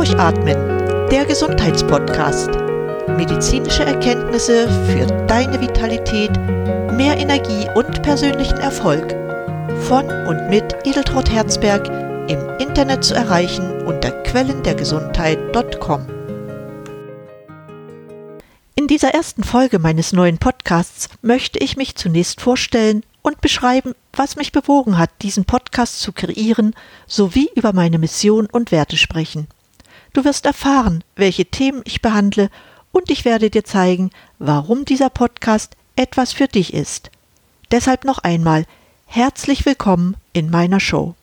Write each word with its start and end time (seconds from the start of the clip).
Durchatmen, 0.00 0.56
der 1.10 1.26
Gesundheitspodcast. 1.26 2.48
Medizinische 3.18 3.84
Erkenntnisse 3.84 4.66
für 4.86 5.04
deine 5.26 5.60
Vitalität, 5.60 6.30
mehr 6.96 7.18
Energie 7.18 7.68
und 7.74 8.00
persönlichen 8.00 8.56
Erfolg. 8.56 9.14
Von 9.82 10.06
und 10.26 10.48
mit 10.48 10.74
Edeltraut 10.86 11.30
Herzberg 11.30 11.86
im 12.30 12.38
Internet 12.58 13.04
zu 13.04 13.12
erreichen 13.12 13.82
unter 13.82 14.10
quellendergesundheit.com. 14.22 16.06
In 18.76 18.86
dieser 18.86 19.10
ersten 19.10 19.44
Folge 19.44 19.78
meines 19.78 20.14
neuen 20.14 20.38
Podcasts 20.38 21.10
möchte 21.20 21.58
ich 21.58 21.76
mich 21.76 21.96
zunächst 21.96 22.40
vorstellen 22.40 23.02
und 23.20 23.42
beschreiben, 23.42 23.92
was 24.14 24.36
mich 24.36 24.50
bewogen 24.50 24.96
hat, 24.96 25.10
diesen 25.20 25.44
Podcast 25.44 26.00
zu 26.00 26.12
kreieren, 26.12 26.74
sowie 27.06 27.50
über 27.54 27.74
meine 27.74 27.98
Mission 27.98 28.46
und 28.46 28.72
Werte 28.72 28.96
sprechen. 28.96 29.46
Du 30.12 30.24
wirst 30.24 30.44
erfahren, 30.44 31.04
welche 31.14 31.46
Themen 31.46 31.82
ich 31.84 32.02
behandle 32.02 32.50
und 32.90 33.10
ich 33.10 33.24
werde 33.24 33.48
dir 33.48 33.64
zeigen, 33.64 34.10
warum 34.38 34.84
dieser 34.84 35.08
Podcast 35.08 35.76
etwas 35.94 36.32
für 36.32 36.48
dich 36.48 36.74
ist. 36.74 37.10
Deshalb 37.70 38.04
noch 38.04 38.18
einmal 38.18 38.66
herzlich 39.06 39.64
willkommen 39.66 40.16
in 40.32 40.50
meiner 40.50 40.80
Show. 40.80 41.14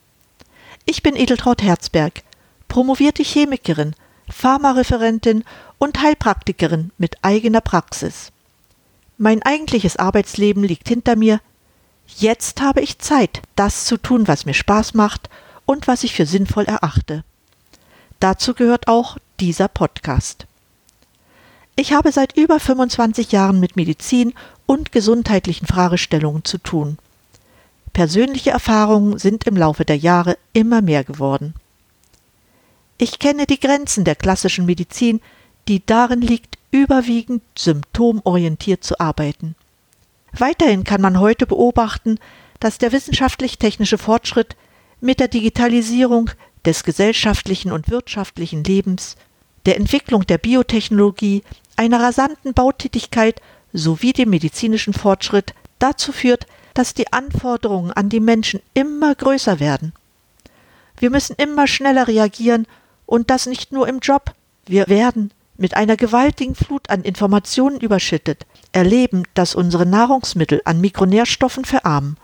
Ich 0.86 1.04
bin 1.04 1.18
Edeltraut 1.18 1.62
Herzberg, 1.62 2.23
promovierte 2.70 3.23
Chemikerin, 3.23 3.94
Pharmareferentin 4.30 5.44
und 5.78 6.02
Heilpraktikerin 6.02 6.92
mit 6.98 7.17
eigener 7.23 7.62
Praxis. 7.62 8.31
Mein 9.17 9.44
eigentliches 9.44 9.98
Arbeitsleben 9.98 10.64
liegt 10.64 10.88
hinter 10.88 11.17
mir. 11.17 11.42
Jetzt 12.08 12.62
habe 12.62 12.80
ich 12.80 13.00
Zeit, 13.00 13.42
das 13.58 13.84
zu 13.84 13.98
tun, 13.98 14.30
was 14.30 14.45
mir 14.45 14.54
Spaß 14.54 14.94
macht 14.94 15.30
und 15.66 15.88
was 15.88 16.06
ich 16.06 16.14
für 16.14 16.26
sinnvoll 16.26 16.66
erachte. 16.66 17.26
Dazu 18.20 18.54
gehört 18.54 18.88
auch 18.88 19.18
dieser 19.40 19.68
Podcast. 19.68 20.48
Ich 21.76 21.94
habe 21.94 22.12
seit 22.12 22.36
über 22.36 22.59
25 22.59 23.32
Jahren 23.32 23.59
mit 23.59 23.76
Medizin 23.76 24.34
und 24.66 24.92
gesundheitlichen 24.92 25.68
Fragestellungen 25.68 26.44
zu 26.44 26.58
tun. 26.58 26.98
Persönliche 27.94 28.50
Erfahrungen 28.50 29.20
sind 29.20 29.46
im 29.46 29.56
Laufe 29.56 29.86
der 29.86 29.98
Jahre 29.98 30.38
immer 30.54 30.82
mehr 30.82 31.04
geworden. 31.04 31.54
Ich 32.98 33.20
kenne 33.20 33.46
die 33.46 33.59
Grenzen 33.59 34.04
der 34.04 34.16
klassischen 34.16 34.66
Medizin, 34.66 35.22
die 35.68 35.86
darin 35.86 36.22
liegt, 36.22 36.58
überwiegend 36.72 37.44
symptomorientiert 37.58 38.84
zu 38.84 39.00
arbeiten. 39.00 39.56
Weiterhin 40.34 40.84
kann 40.84 41.02
man 41.02 41.20
heute 41.20 41.46
beobachten, 41.46 42.20
dass 42.59 42.80
der 42.80 42.92
wissenschaftlich-technische 42.92 43.98
Fortschritt 43.98 44.56
mit 45.00 45.20
der 45.20 45.28
Digitalisierung 45.28 46.31
des 46.68 46.84
gesellschaftlichen 46.84 47.72
und 47.72 47.90
wirtschaftlichen 47.90 48.64
Lebens, 48.64 49.16
der 49.66 49.78
Entwicklung 49.78 50.28
der 50.28 50.38
Biotechnologie, 50.38 51.44
einer 51.78 52.02
rasanten 52.02 52.54
Bautätigkeit 52.54 53.42
sowie 53.72 54.12
dem 54.12 54.30
medizinischen 54.30 54.94
Fortschritt 54.94 55.54
dazu 55.80 56.12
führt, 56.12 56.46
dass 56.74 56.94
die 56.94 57.12
Anforderungen 57.14 57.92
an 57.92 58.09
die 58.09 58.20
Menschen 58.20 58.62
immer 58.74 59.16
größer 59.16 59.62
werden. 59.62 59.94
Wir 61.00 61.09
müssen 61.09 61.36
immer 61.38 61.68
schneller 61.68 62.08
reagieren 62.08 62.68
und 63.06 63.30
das 63.30 63.46
nicht 63.46 63.72
nur 63.72 63.88
im 63.88 64.00
Job. 64.00 64.34
Wir 64.66 64.88
werden 64.88 65.31
mit 65.56 65.74
einer 65.74 65.96
gewaltigen 65.96 66.54
Flut 66.54 66.90
an 66.90 67.04
Informationen 67.04 67.80
überschüttet, 67.80 68.46
erleben, 68.74 69.24
dass 69.36 69.56
unsere 69.56 69.86
Nahrungsmittel 69.86 70.62
an 70.66 70.81
Mikronährstoffen 70.81 71.64
verarmen 71.64 72.18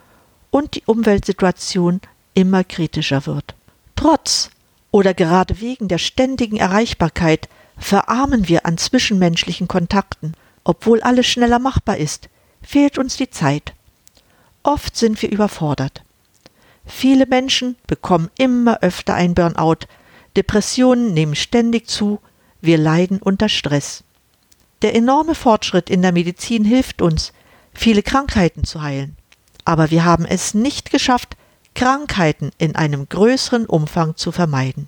und 0.51 0.75
die 0.75 0.83
Umweltsituation 0.85 2.01
immer 2.33 2.63
kritischer 2.63 3.25
wird. 3.25 3.55
Trotz 3.95 4.49
oder 4.91 5.13
gerade 5.13 5.59
wegen 5.59 5.87
der 5.87 5.97
ständigen 5.97 6.57
Erreichbarkeit 6.57 7.49
verarmen 7.77 8.47
wir 8.47 8.65
an 8.65 8.77
zwischenmenschlichen 8.77 9.67
Kontakten. 9.67 10.33
Obwohl 10.63 11.01
alles 11.01 11.27
schneller 11.27 11.59
machbar 11.59 11.97
ist, 11.97 12.29
fehlt 12.61 12.97
uns 12.97 13.17
die 13.17 13.29
Zeit. 13.29 13.73
Oft 14.61 14.95
sind 14.95 15.21
wir 15.21 15.31
überfordert. 15.31 16.03
Viele 16.85 17.25
Menschen 17.25 17.75
bekommen 17.87 18.29
immer 18.37 18.81
öfter 18.81 19.13
ein 19.13 19.35
Burnout, 19.35 19.87
Depressionen 20.35 21.13
nehmen 21.13 21.35
ständig 21.35 21.87
zu, 21.87 22.19
wir 22.61 22.77
leiden 22.77 23.21
unter 23.21 23.49
Stress. 23.49 24.03
Der 24.81 24.95
enorme 24.95 25.35
Fortschritt 25.35 25.89
in 25.89 26.01
der 26.01 26.11
Medizin 26.11 26.65
hilft 26.65 27.01
uns, 27.01 27.33
viele 27.73 28.03
Krankheiten 28.03 28.63
zu 28.63 28.81
heilen. 28.81 29.17
Aber 29.65 29.91
wir 29.91 30.05
haben 30.05 30.25
es 30.25 30.53
nicht 30.53 30.91
geschafft, 30.91 31.37
Krankheiten 31.75 32.51
in 32.57 32.75
einem 32.75 33.09
größeren 33.09 33.65
Umfang 33.65 34.15
zu 34.15 34.31
vermeiden. 34.31 34.87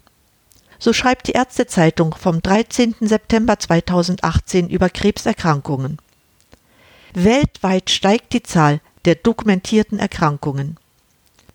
So 0.80 0.94
schreibt 0.94 1.28
die 1.28 1.34
Ärztezeitung 1.34 2.14
vom 2.16 2.42
13. 2.42 2.96
September 3.02 3.58
2018 3.58 4.70
über 4.70 4.90
Krebserkrankungen. 4.90 5.98
Weltweit 7.14 7.90
steigt 7.90 8.34
die 8.34 8.44
Zahl 8.44 8.82
der 9.06 9.16
dokumentierten 9.16 10.00
Erkrankungen. 10.00 10.78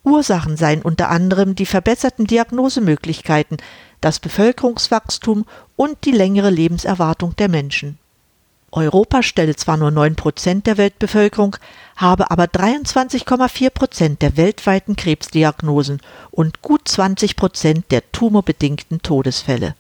Ursachen 0.03 0.57
seien 0.57 0.81
unter 0.81 1.11
anderem 1.11 1.55
die 1.55 1.67
verbesserten 1.67 2.27
Diagnosemöglichkeiten, 2.27 3.59
das 4.01 4.19
Bevölkerungswachstum 4.19 5.45
und 5.77 6.05
die 6.05 6.13
längere 6.13 6.51
Lebenserwartung 6.51 7.37
der 7.37 7.49
Menschen. 7.49 7.99
Europa 8.73 9.23
stelle 9.23 9.57
zwar 9.57 9.77
nur 9.77 9.91
9 9.91 10.15
Prozent 10.15 10.67
der 10.67 10.77
Weltbevölkerung, 10.77 11.57
habe 11.97 12.31
aber 12.31 12.45
23,4 12.45 13.71
Prozent 13.71 14.23
der 14.23 14.37
weltweiten 14.37 14.97
Krebsdiagnosen 14.97 16.01
und 16.31 16.63
gut 16.63 16.87
20 16.87 17.37
Prozent 17.37 17.91
der 17.91 18.11
tumorbedingten 18.13 19.03
Todesfälle. 19.03 19.75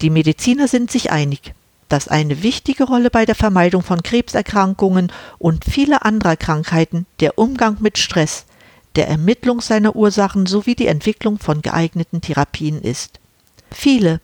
Die 0.00 0.10
Mediziner 0.10 0.68
sind 0.68 0.90
sich 0.90 1.10
einig, 1.10 1.54
dass 1.88 2.08
eine 2.08 2.42
wichtige 2.42 2.84
Rolle 2.84 3.10
bei 3.10 3.24
der 3.24 3.34
Vermeidung 3.34 3.82
von 3.82 4.02
Krebserkrankungen 4.02 5.12
und 5.38 5.64
vieler 5.64 6.04
anderer 6.04 6.36
Krankheiten 6.36 7.06
der 7.20 7.38
Umgang 7.38 7.78
mit 7.80 7.98
Stress, 7.98 8.44
der 8.96 9.08
Ermittlung 9.08 9.60
seiner 9.60 9.94
Ursachen 9.94 10.46
sowie 10.46 10.74
die 10.74 10.88
Entwicklung 10.88 11.38
von 11.38 11.62
geeigneten 11.62 12.20
Therapien 12.20 12.82
ist. 12.82 13.20
Viele, 13.70 14.20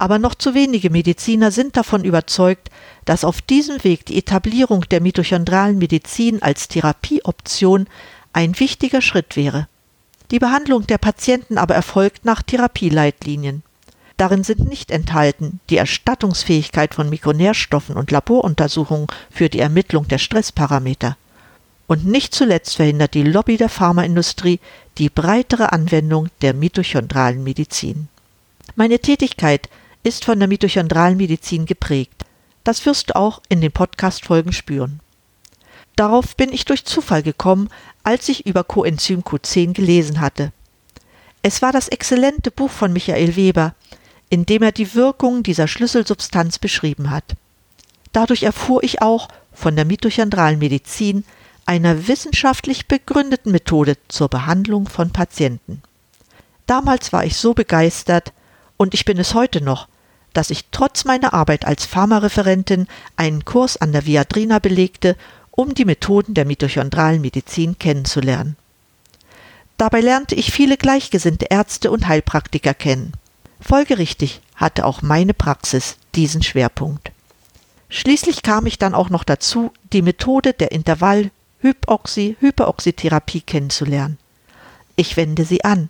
aber 0.00 0.20
noch 0.20 0.36
zu 0.36 0.54
wenige 0.54 0.90
Mediziner 0.90 1.50
sind 1.50 1.76
davon 1.76 2.04
überzeugt, 2.04 2.70
dass 3.04 3.24
auf 3.24 3.42
diesem 3.42 3.82
Weg 3.82 4.06
die 4.06 4.16
Etablierung 4.16 4.82
der 4.88 5.00
mitochondralen 5.00 5.76
Medizin 5.76 6.40
als 6.40 6.68
Therapieoption 6.68 7.88
ein 8.32 8.60
wichtiger 8.60 9.02
Schritt 9.02 9.34
wäre. 9.34 9.66
Die 10.30 10.38
Behandlung 10.38 10.86
der 10.86 10.98
Patienten 10.98 11.58
aber 11.58 11.74
erfolgt 11.74 12.24
nach 12.24 12.42
Therapieleitlinien. 12.42 13.64
Darin 14.18 14.44
sind 14.44 14.68
nicht 14.68 14.92
enthalten 14.92 15.58
die 15.68 15.78
Erstattungsfähigkeit 15.78 16.94
von 16.94 17.10
Mikronährstoffen 17.10 17.96
und 17.96 18.12
Laboruntersuchungen 18.12 19.08
für 19.30 19.48
die 19.48 19.58
Ermittlung 19.58 20.06
der 20.06 20.18
Stressparameter. 20.18 21.16
Und 21.88 22.06
nicht 22.06 22.36
zuletzt 22.36 22.76
verhindert 22.76 23.14
die 23.14 23.24
Lobby 23.24 23.56
der 23.56 23.68
Pharmaindustrie 23.68 24.60
die 24.98 25.08
breitere 25.08 25.72
Anwendung 25.72 26.28
der 26.40 26.54
mitochondralen 26.54 27.42
Medizin. 27.42 28.06
Meine 28.76 29.00
Tätigkeit 29.00 29.68
ist 30.02 30.24
von 30.24 30.38
der 30.38 30.48
mitochondralen 30.48 31.16
Medizin 31.16 31.66
geprägt. 31.66 32.24
Das 32.64 32.86
wirst 32.86 33.10
du 33.10 33.16
auch 33.16 33.42
in 33.48 33.60
den 33.60 33.72
Podcast-Folgen 33.72 34.52
spüren. 34.52 35.00
Darauf 35.96 36.36
bin 36.36 36.52
ich 36.52 36.64
durch 36.64 36.84
Zufall 36.84 37.22
gekommen, 37.22 37.70
als 38.04 38.28
ich 38.28 38.46
über 38.46 38.62
Coenzym 38.62 39.22
Q10 39.22 39.72
gelesen 39.72 40.20
hatte. 40.20 40.52
Es 41.42 41.62
war 41.62 41.72
das 41.72 41.88
exzellente 41.88 42.50
Buch 42.50 42.70
von 42.70 42.92
Michael 42.92 43.36
Weber, 43.36 43.74
in 44.30 44.46
dem 44.46 44.62
er 44.62 44.72
die 44.72 44.94
Wirkung 44.94 45.42
dieser 45.42 45.66
Schlüsselsubstanz 45.66 46.58
beschrieben 46.58 47.10
hat. 47.10 47.34
Dadurch 48.12 48.42
erfuhr 48.42 48.82
ich 48.82 49.02
auch 49.02 49.28
von 49.52 49.76
der 49.76 49.84
mitochondralen 49.84 50.58
Medizin, 50.58 51.24
einer 51.66 52.08
wissenschaftlich 52.08 52.88
begründeten 52.88 53.52
Methode 53.52 53.96
zur 54.08 54.28
Behandlung 54.28 54.88
von 54.88 55.10
Patienten. 55.10 55.82
Damals 56.66 57.12
war 57.12 57.24
ich 57.24 57.36
so 57.36 57.54
begeistert, 57.54 58.32
und 58.78 58.94
ich 58.94 59.04
bin 59.04 59.18
es 59.18 59.34
heute 59.34 59.60
noch, 59.60 59.88
dass 60.32 60.48
ich 60.48 60.64
trotz 60.70 61.04
meiner 61.04 61.34
Arbeit 61.34 61.66
als 61.66 61.84
Pharmareferentin 61.84 62.86
einen 63.16 63.44
Kurs 63.44 63.76
an 63.76 63.92
der 63.92 64.06
Viadrina 64.06 64.60
belegte, 64.60 65.16
um 65.50 65.74
die 65.74 65.84
Methoden 65.84 66.32
der 66.32 66.46
mitochondralen 66.46 67.20
Medizin 67.20 67.78
kennenzulernen. 67.78 68.56
Dabei 69.76 70.00
lernte 70.00 70.34
ich 70.34 70.52
viele 70.52 70.76
gleichgesinnte 70.76 71.46
Ärzte 71.50 71.90
und 71.90 72.08
Heilpraktiker 72.08 72.72
kennen. 72.72 73.12
Folgerichtig 73.60 74.40
hatte 74.54 74.86
auch 74.86 75.02
meine 75.02 75.34
Praxis 75.34 75.96
diesen 76.14 76.42
Schwerpunkt. 76.42 77.10
Schließlich 77.88 78.42
kam 78.42 78.66
ich 78.66 78.78
dann 78.78 78.94
auch 78.94 79.10
noch 79.10 79.24
dazu, 79.24 79.72
die 79.92 80.02
Methode 80.02 80.52
der 80.52 80.70
Intervall-Hypoxie-Hyperoxytherapie 80.72 83.40
kennenzulernen. 83.40 84.18
Ich 84.94 85.16
wende 85.16 85.44
sie 85.44 85.64
an 85.64 85.88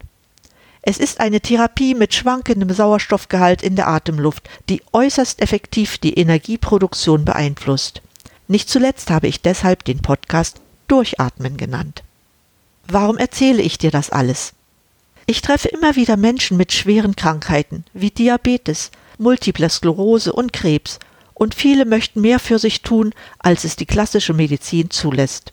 es 0.83 0.99
ist 0.99 1.21
eine 1.21 1.41
Therapie 1.41 1.95
mit 1.95 2.15
schwankendem 2.15 2.71
Sauerstoffgehalt 2.71 3.63
in 3.63 3.77
der 3.77 3.89
Atemluft, 3.89 4.49
die 4.69 4.83
äußerst 4.93 5.43
effektiv 5.43 5.99
die 5.99 6.15
Energieproduktion 6.15 7.25
beeinflusst. 7.25 8.01
Nicht 8.47 8.69
zuletzt 8.69 9.11
habe 9.11 9.27
ich 9.27 9.43
deshalb 9.43 9.85
den 9.85 10.01
Podcast 10.01 10.61
Durchatmen 10.87 11.57
genannt. 11.57 12.03
Warum 12.87 13.19
erzähle 13.19 13.63
ich 13.63 13.77
dir 13.77 13.91
das 13.91 14.11
alles? 14.11 14.55
Ich 15.27 15.43
treffe 15.43 15.69
immer 15.69 15.97
wieder 15.97 16.17
Menschen 16.17 16.57
mit 16.57 16.73
schweren 16.73 17.15
Krankheiten 17.15 17.85
wie 17.93 18.11
Diabetes, 18.11 18.91
Multiple 19.19 19.69
Sklerose 19.69 20.33
und 20.33 20.55
Krebs, 20.55 20.99
und 21.35 21.55
viele 21.55 21.85
möchten 21.85 22.23
mehr 22.23 22.41
für 22.41 22.59
sich 22.59 22.83
tun, 22.83 23.13
als 23.39 23.65
es 23.65 23.77
die 23.77 23.87
klassische 23.87 24.33
Medizin 24.33 24.91
zulässt. 24.91 25.53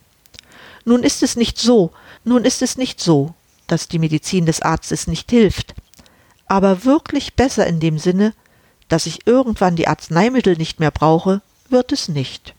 Nun 0.86 1.04
ist 1.04 1.22
es 1.24 1.36
nicht 1.36 1.60
so, 1.60 1.92
nun 2.24 2.46
ist 2.46 2.62
es 2.62 2.78
nicht 2.78 3.02
so, 3.02 3.34
dass 3.68 3.88
die 3.88 4.00
Medizin 4.00 4.46
des 4.46 4.62
Arztes 4.62 5.08
nicht 5.08 5.30
hilft, 5.32 5.74
aber 6.48 6.86
wirklich 6.86 7.34
besser 7.34 7.66
in 7.68 7.80
dem 7.80 7.98
Sinne, 7.98 8.34
dass 8.88 9.06
ich 9.06 9.26
irgendwann 9.26 9.76
die 9.76 9.88
Arzneimittel 9.88 10.58
nicht 10.58 10.80
mehr 10.80 10.92
brauche, 10.92 11.42
wird 11.70 11.92
es 11.92 12.08
nicht. 12.08 12.54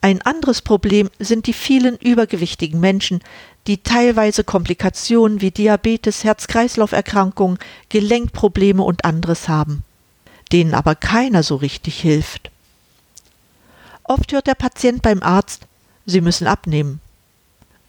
Ein 0.00 0.22
anderes 0.22 0.62
Problem 0.62 1.10
sind 1.18 1.46
die 1.46 1.52
vielen 1.52 1.96
übergewichtigen 1.96 2.78
Menschen, 2.78 3.20
die 3.66 3.78
teilweise 3.78 4.44
Komplikationen 4.44 5.40
wie 5.40 5.50
Diabetes, 5.50 6.22
Herz-Kreislauf-Erkrankungen, 6.22 7.58
Gelenkprobleme 7.88 8.82
und 8.82 9.04
anderes 9.04 9.48
haben, 9.48 9.82
denen 10.52 10.74
aber 10.74 10.94
keiner 10.94 11.42
so 11.42 11.56
richtig 11.56 12.00
hilft. 12.00 12.50
Oft 14.04 14.32
hört 14.32 14.46
der 14.46 14.54
Patient 14.54 15.02
beim 15.02 15.22
Arzt, 15.22 15.66
Sie 16.06 16.22
müssen 16.22 16.46
abnehmen. 16.46 17.00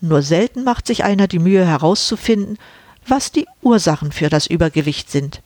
Nur 0.02 0.22
selten 0.22 0.64
macht 0.64 0.88
sich 0.88 1.04
einer 1.04 1.28
die 1.28 1.40
Mühe 1.40 1.66
herauszufinden, 1.66 2.58
was 3.08 3.32
die 3.32 3.48
Ursachen 3.62 4.12
für 4.12 4.30
das 4.30 4.48
Übergewicht 4.48 5.12
sind. 5.12 5.42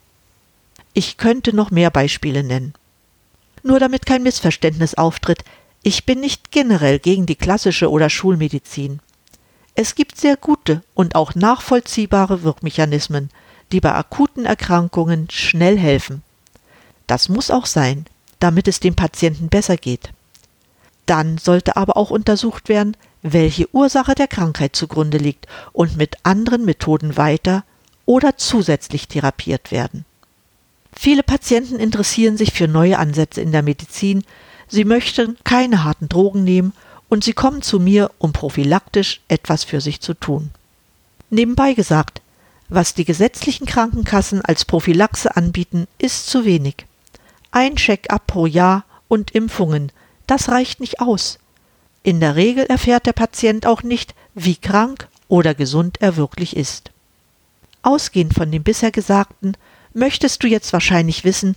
Ich 0.93 1.17
könnte 1.17 1.55
noch 1.55 1.71
mehr 1.71 1.89
Beispiele 1.89 2.43
nennen. 2.43 2.73
Nur 3.63 3.79
damit 3.79 4.05
kein 4.05 4.23
Missverständnis 4.23 4.95
auftritt, 4.95 5.43
ich 5.81 6.05
bin 6.05 6.19
nicht 6.19 6.51
generell 6.51 6.99
gegen 6.99 7.25
die 7.25 7.35
klassische 7.35 7.89
oder 7.89 8.09
Schulmedizin. 8.09 8.99
Es 9.75 9.95
gibt 9.95 10.19
sehr 10.19 10.37
gute 10.37 10.83
und 10.93 11.15
auch 11.15 11.33
nachvollziehbare 11.33 12.43
Wirkmechanismen, 12.43 13.29
die 13.71 13.81
bei 13.81 13.93
akuten 13.93 14.45
Erkrankungen 14.45 15.29
schnell 15.31 15.77
helfen. 15.79 16.21
Das 17.07 17.27
muss 17.27 17.49
auch 17.49 17.65
sein, 17.65 18.05
damit 18.39 18.67
es 18.67 18.79
dem 18.79 18.95
Patienten 18.95 19.49
besser 19.49 19.77
geht. 19.77 20.11
Dann 21.05 21.37
sollte 21.37 21.75
aber 21.75 21.97
auch 21.97 22.11
untersucht 22.11 22.69
werden, 22.69 22.95
welche 23.23 23.73
Ursache 23.73 24.13
der 24.13 24.27
Krankheit 24.27 24.75
zugrunde 24.75 25.17
liegt 25.17 25.47
und 25.71 25.97
mit 25.97 26.17
anderen 26.23 26.65
Methoden 26.65 27.17
weiter 27.17 27.63
oder 28.05 28.37
zusätzlich 28.37 29.07
therapiert 29.07 29.71
werden. 29.71 30.05
Viele 30.95 31.23
Patienten 31.23 31.77
interessieren 31.77 32.37
sich 32.37 32.53
für 32.53 32.67
neue 32.67 32.99
Ansätze 32.99 33.41
in 33.41 33.51
der 33.51 33.63
Medizin, 33.63 34.23
sie 34.67 34.83
möchten 34.83 35.37
keine 35.43 35.83
harten 35.83 36.09
Drogen 36.09 36.43
nehmen 36.43 36.73
und 37.09 37.23
sie 37.23 37.33
kommen 37.33 37.61
zu 37.61 37.79
mir, 37.79 38.11
um 38.19 38.33
prophylaktisch 38.33 39.21
etwas 39.27 39.63
für 39.63 39.81
sich 39.81 40.01
zu 40.01 40.13
tun. 40.13 40.51
Nebenbei 41.29 41.73
gesagt, 41.73 42.21
was 42.69 42.93
die 42.93 43.05
gesetzlichen 43.05 43.65
Krankenkassen 43.65 44.41
als 44.41 44.65
Prophylaxe 44.65 45.35
anbieten, 45.35 45.87
ist 45.97 46.27
zu 46.27 46.45
wenig. 46.45 46.85
Ein 47.51 47.75
Check-up 47.75 48.27
pro 48.27 48.45
Jahr 48.45 48.83
und 49.07 49.31
Impfungen, 49.31 49.91
das 50.27 50.49
reicht 50.49 50.79
nicht 50.79 50.99
aus. 50.99 51.39
In 52.03 52.19
der 52.19 52.35
Regel 52.35 52.65
erfährt 52.65 53.05
der 53.05 53.13
Patient 53.13 53.65
auch 53.65 53.81
nicht, 53.81 54.13
wie 54.35 54.57
krank 54.57 55.07
oder 55.29 55.55
gesund 55.55 56.01
er 56.01 56.17
wirklich 56.17 56.55
ist. 56.57 56.91
Ausgehend 57.81 58.33
von 58.33 58.51
dem 58.51 58.63
bisher 58.63 58.91
Gesagten 58.91 59.55
möchtest 59.93 60.43
du 60.43 60.47
jetzt 60.47 60.73
wahrscheinlich 60.73 61.23
wissen, 61.23 61.55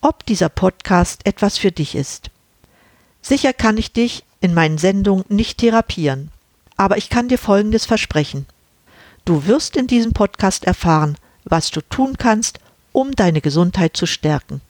ob 0.00 0.24
dieser 0.24 0.48
Podcast 0.48 1.26
etwas 1.26 1.58
für 1.58 1.72
dich 1.72 1.96
ist. 1.96 2.30
Sicher 3.22 3.52
kann 3.52 3.76
ich 3.76 3.92
dich 3.92 4.24
in 4.40 4.54
meinen 4.54 4.78
Sendungen 4.78 5.24
nicht 5.28 5.58
therapieren, 5.58 6.30
aber 6.76 6.96
ich 6.96 7.10
kann 7.10 7.28
dir 7.28 7.38
Folgendes 7.38 7.84
versprechen. 7.84 8.46
Du 9.24 9.46
wirst 9.46 9.76
in 9.76 9.88
diesem 9.88 10.12
Podcast 10.12 10.64
erfahren, 10.64 11.18
was 11.44 11.70
du 11.70 11.80
tun 11.80 12.16
kannst, 12.18 12.60
um 12.92 13.12
deine 13.12 13.40
Gesundheit 13.40 13.96
zu 13.96 14.06
stärken. 14.06 14.60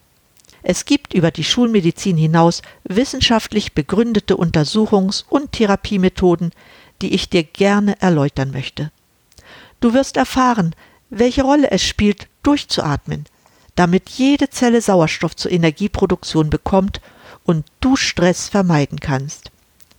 Es 0.62 0.84
gibt 0.84 1.14
über 1.14 1.31
die 1.31 1.44
Schulmedizin 1.44 2.16
hinaus 2.16 2.62
wissenschaftlich 2.84 3.75
begründete 3.75 4.37
Untersuchungs- 4.37 5.25
und 5.28 5.52
Therapiemethoden, 5.52 6.50
die 7.00 7.14
ich 7.14 7.28
dir 7.28 7.44
gerne 7.44 8.00
erläutern 8.00 8.50
möchte. 8.50 8.90
Du 9.81 9.94
wirst 9.94 10.16
erfahren, 10.16 10.75
welche 11.10 11.43
Rolle 11.43 11.70
es 11.70 11.82
spielt, 11.82 12.28
durchzuatmen, 12.43 13.25
damit 13.76 14.10
jede 14.10 14.50
Zelle 14.50 14.81
Sauerstoff 14.81 15.37
zur 15.37 15.52
Energieproduktion 15.52 16.50
bekommt 16.50 17.00
und 17.44 17.64
du 17.81 17.94
Stress 17.96 18.49
vermeiden 18.49 18.99
kannst. 18.99 19.52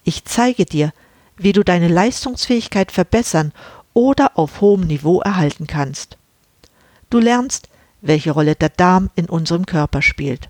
Ich 0.03 0.25
zeige 0.25 0.65
dir, 0.65 0.91
wie 1.37 1.53
du 1.53 1.63
deine 1.63 1.87
Leistungsfähigkeit 1.87 2.91
verbessern 2.91 3.53
oder 3.93 4.37
auf 4.37 4.61
hohem 4.61 4.81
Niveau 4.81 5.21
erhalten 5.21 5.65
kannst. 5.65 6.17
Du 7.09 7.19
lernst, 7.19 7.68
welche 8.01 8.31
Rolle 8.31 8.55
der 8.55 8.69
Darm 8.69 9.09
in 9.15 9.25
unserem 9.25 9.65
Körper 9.65 10.01
spielt. 10.01 10.49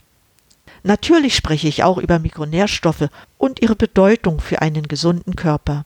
Natürlich 0.84 1.36
spreche 1.36 1.68
ich 1.68 1.84
auch 1.84 1.98
über 1.98 2.20
Mikronährstoffe 2.20 3.10
und 3.38 3.62
ihre 3.62 3.76
Bedeutung 3.76 4.40
für 4.40 4.62
einen 4.62 4.88
gesunden 4.88 5.36
Körper. 5.36 5.86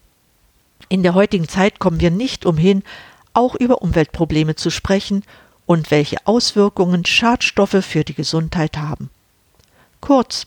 In 0.89 1.03
der 1.03 1.13
heutigen 1.13 1.47
Zeit 1.47 1.79
kommen 1.79 1.99
wir 1.99 2.11
nicht 2.11 2.45
umhin, 2.45 2.83
auch 3.33 3.55
über 3.55 3.81
Umweltprobleme 3.81 4.55
zu 4.55 4.69
sprechen 4.69 5.23
und 5.65 5.91
welche 5.91 6.17
Auswirkungen 6.25 7.05
Schadstoffe 7.05 7.83
für 7.83 8.03
die 8.03 8.13
Gesundheit 8.13 8.77
haben. 8.77 9.09
Kurz, 10.01 10.45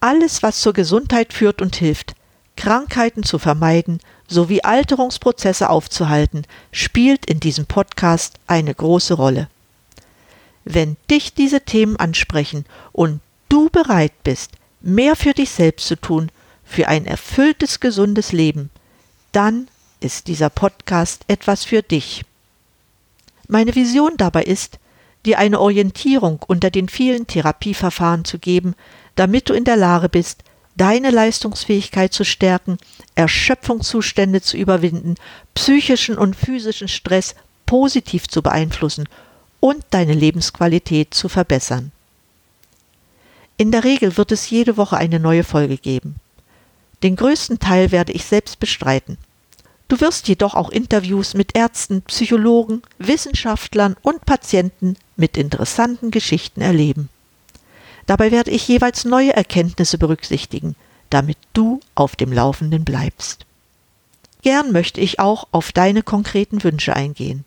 alles, 0.00 0.42
was 0.42 0.60
zur 0.60 0.74
Gesundheit 0.74 1.32
führt 1.32 1.60
und 1.60 1.74
hilft, 1.74 2.14
Krankheiten 2.56 3.22
zu 3.22 3.38
vermeiden 3.38 4.00
sowie 4.28 4.62
Alterungsprozesse 4.62 5.70
aufzuhalten, 5.70 6.44
spielt 6.70 7.26
in 7.26 7.40
diesem 7.40 7.66
Podcast 7.66 8.34
eine 8.46 8.74
große 8.74 9.14
Rolle. 9.14 9.48
Wenn 10.70 10.98
dich 11.10 11.32
diese 11.32 11.62
Themen 11.62 11.96
ansprechen 11.96 12.66
und 12.92 13.20
du 13.48 13.70
bereit 13.70 14.12
bist, 14.22 14.50
mehr 14.82 15.16
für 15.16 15.32
dich 15.32 15.48
selbst 15.48 15.86
zu 15.86 15.96
tun, 15.96 16.30
für 16.62 16.88
ein 16.88 17.06
erfülltes, 17.06 17.80
gesundes 17.80 18.32
Leben, 18.32 18.68
dann 19.32 19.68
ist 20.00 20.26
dieser 20.26 20.50
Podcast 20.50 21.22
etwas 21.26 21.64
für 21.64 21.80
dich. 21.80 22.22
Meine 23.48 23.74
Vision 23.74 24.18
dabei 24.18 24.42
ist, 24.42 24.78
dir 25.24 25.38
eine 25.38 25.58
Orientierung 25.58 26.44
unter 26.46 26.70
den 26.70 26.90
vielen 26.90 27.26
Therapieverfahren 27.26 28.26
zu 28.26 28.38
geben, 28.38 28.74
damit 29.16 29.48
du 29.48 29.54
in 29.54 29.64
der 29.64 29.78
Lage 29.78 30.10
bist, 30.10 30.44
deine 30.76 31.10
Leistungsfähigkeit 31.10 32.12
zu 32.12 32.24
stärken, 32.24 32.76
Erschöpfungszustände 33.14 34.42
zu 34.42 34.58
überwinden, 34.58 35.14
psychischen 35.54 36.18
und 36.18 36.36
physischen 36.36 36.88
Stress 36.88 37.36
positiv 37.64 38.28
zu 38.28 38.42
beeinflussen 38.42 39.08
und 39.60 39.84
deine 39.90 40.14
Lebensqualität 40.14 41.14
zu 41.14 41.28
verbessern. 41.28 41.92
In 43.56 43.72
der 43.72 43.84
Regel 43.84 44.16
wird 44.16 44.32
es 44.32 44.50
jede 44.50 44.76
Woche 44.76 44.96
eine 44.96 45.18
neue 45.18 45.44
Folge 45.44 45.78
geben. 45.78 46.16
Den 47.02 47.16
größten 47.16 47.58
Teil 47.58 47.90
werde 47.90 48.12
ich 48.12 48.24
selbst 48.24 48.60
bestreiten. 48.60 49.18
Du 49.88 50.00
wirst 50.00 50.28
jedoch 50.28 50.54
auch 50.54 50.68
Interviews 50.68 51.34
mit 51.34 51.56
Ärzten, 51.56 52.02
Psychologen, 52.02 52.82
Wissenschaftlern 52.98 53.96
und 54.02 54.24
Patienten 54.26 54.96
mit 55.16 55.36
interessanten 55.36 56.10
Geschichten 56.10 56.60
erleben. 56.60 57.08
Dabei 58.06 58.30
werde 58.30 58.50
ich 58.50 58.68
jeweils 58.68 59.04
neue 59.04 59.34
Erkenntnisse 59.34 59.98
berücksichtigen, 59.98 60.76
damit 61.10 61.38
du 61.52 61.80
auf 61.94 62.16
dem 62.16 62.32
Laufenden 62.32 62.84
bleibst. 62.84 63.46
Gern 64.42 64.72
möchte 64.72 65.00
ich 65.00 65.18
auch 65.18 65.48
auf 65.50 65.72
deine 65.72 66.02
konkreten 66.02 66.62
Wünsche 66.62 66.94
eingehen. 66.94 67.44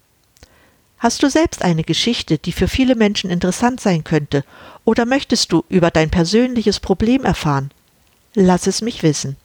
Hast 1.01 1.23
du 1.23 1.31
selbst 1.31 1.63
eine 1.63 1.83
Geschichte, 1.83 2.37
die 2.37 2.51
für 2.51 2.67
viele 2.67 2.93
Menschen 2.93 3.31
interessant 3.31 3.81
sein 3.81 4.03
könnte, 4.03 4.45
oder 4.85 5.07
möchtest 5.07 5.51
du 5.51 5.65
über 5.67 5.89
dein 5.89 6.11
persönliches 6.11 6.79
Problem 6.79 7.25
erfahren? 7.25 7.71
Lass 8.35 8.67
es 8.67 8.83
mich 8.83 9.01
wissen. 9.01 9.35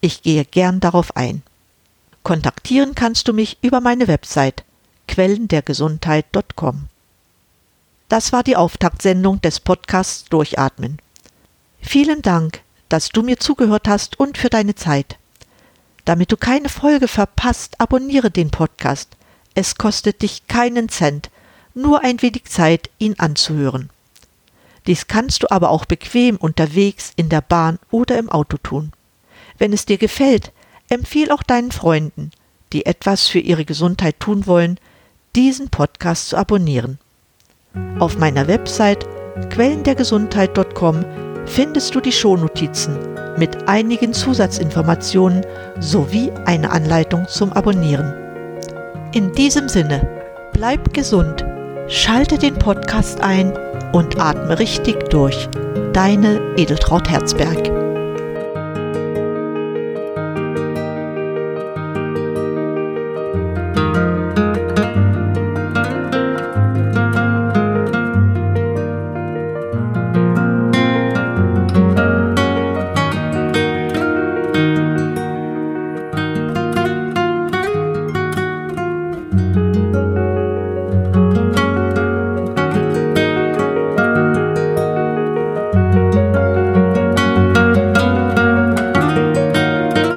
Ich 0.00 0.22
gehe 0.22 0.46
gern 0.46 0.80
darauf 0.80 1.14
ein. 1.14 1.42
Kontaktieren 2.22 2.94
kannst 2.94 3.28
du 3.28 3.34
mich 3.34 3.58
über 3.60 3.82
meine 3.82 4.08
Website 4.08 4.64
quellendergesundheit.com. 5.08 6.88
Das 8.08 8.32
war 8.32 8.42
die 8.42 8.56
Auftaktsendung 8.56 9.42
des 9.42 9.60
Podcasts 9.60 10.24
Durchatmen. 10.24 11.02
Vielen 11.82 12.22
Dank, 12.22 12.62
dass 12.88 13.10
du 13.10 13.22
mir 13.22 13.36
zugehört 13.36 13.88
hast 13.88 14.18
und 14.18 14.38
für 14.38 14.48
deine 14.48 14.74
Zeit. 14.74 15.18
Damit 16.06 16.32
du 16.32 16.38
keine 16.38 16.70
Folge 16.70 17.08
verpasst, 17.08 17.78
abonniere 17.78 18.30
den 18.30 18.50
Podcast. 18.50 19.18
Es 19.54 19.76
kostet 19.76 20.22
dich 20.22 20.46
keinen 20.46 20.88
Cent, 20.88 21.30
nur 21.74 22.02
ein 22.02 22.20
wenig 22.22 22.44
Zeit, 22.44 22.90
ihn 22.98 23.14
anzuhören. 23.18 23.90
Dies 24.86 25.06
kannst 25.06 25.42
du 25.42 25.50
aber 25.50 25.70
auch 25.70 25.84
bequem 25.84 26.36
unterwegs 26.36 27.12
in 27.16 27.28
der 27.28 27.40
Bahn 27.40 27.78
oder 27.90 28.18
im 28.18 28.28
Auto 28.28 28.56
tun. 28.56 28.92
Wenn 29.58 29.72
es 29.72 29.86
dir 29.86 29.98
gefällt, 29.98 30.52
empfiehl 30.88 31.30
auch 31.30 31.42
deinen 31.42 31.72
Freunden, 31.72 32.32
die 32.72 32.86
etwas 32.86 33.28
für 33.28 33.38
ihre 33.38 33.64
Gesundheit 33.64 34.18
tun 34.18 34.46
wollen, 34.46 34.78
diesen 35.36 35.68
Podcast 35.70 36.28
zu 36.28 36.36
abonnieren. 36.36 36.98
Auf 37.98 38.18
meiner 38.18 38.48
Website 38.48 39.06
quellendergesundheit.com 39.50 41.04
findest 41.46 41.94
du 41.94 42.00
die 42.00 42.12
Shownotizen 42.12 42.98
mit 43.38 43.68
einigen 43.68 44.12
Zusatzinformationen 44.12 45.46
sowie 45.80 46.30
eine 46.44 46.70
Anleitung 46.70 47.26
zum 47.28 47.52
Abonnieren. 47.52 48.31
In 49.14 49.30
diesem 49.32 49.68
Sinne, 49.68 50.08
bleib 50.54 50.94
gesund, 50.94 51.44
schalte 51.86 52.38
den 52.38 52.54
Podcast 52.54 53.20
ein 53.20 53.52
und 53.92 54.18
atme 54.18 54.58
richtig 54.58 55.10
durch. 55.10 55.50
Deine 55.92 56.40
Edeltraut 56.56 57.10
Herzberg. 57.10 57.81